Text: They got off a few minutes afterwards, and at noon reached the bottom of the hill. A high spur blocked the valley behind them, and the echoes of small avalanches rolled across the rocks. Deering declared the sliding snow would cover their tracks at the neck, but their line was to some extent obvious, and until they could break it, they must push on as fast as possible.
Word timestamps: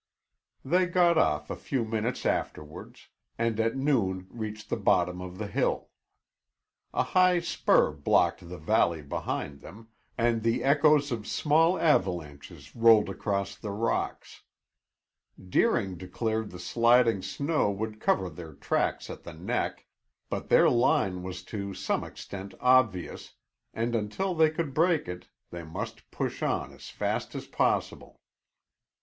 They 0.65 0.87
got 0.87 1.19
off 1.19 1.51
a 1.51 1.55
few 1.55 1.85
minutes 1.85 2.25
afterwards, 2.25 3.09
and 3.37 3.59
at 3.59 3.75
noon 3.77 4.25
reached 4.31 4.71
the 4.71 4.75
bottom 4.75 5.21
of 5.21 5.37
the 5.37 5.45
hill. 5.45 5.91
A 6.91 7.03
high 7.03 7.39
spur 7.39 7.91
blocked 7.91 8.49
the 8.49 8.57
valley 8.57 9.03
behind 9.03 9.61
them, 9.61 9.89
and 10.17 10.41
the 10.41 10.63
echoes 10.63 11.11
of 11.11 11.27
small 11.27 11.77
avalanches 11.77 12.75
rolled 12.75 13.09
across 13.11 13.55
the 13.55 13.69
rocks. 13.69 14.41
Deering 15.37 15.99
declared 15.99 16.49
the 16.49 16.57
sliding 16.57 17.21
snow 17.21 17.69
would 17.69 17.99
cover 18.01 18.27
their 18.27 18.53
tracks 18.53 19.07
at 19.07 19.21
the 19.21 19.33
neck, 19.35 19.85
but 20.31 20.49
their 20.49 20.67
line 20.67 21.21
was 21.21 21.43
to 21.43 21.75
some 21.75 22.03
extent 22.03 22.55
obvious, 22.59 23.35
and 23.71 23.93
until 23.93 24.33
they 24.33 24.49
could 24.49 24.73
break 24.73 25.07
it, 25.07 25.27
they 25.51 25.61
must 25.63 26.09
push 26.09 26.41
on 26.41 26.73
as 26.73 26.89
fast 26.89 27.35
as 27.35 27.45
possible. 27.45 28.19